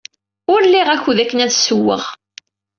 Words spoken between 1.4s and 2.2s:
ad ssewweɣ.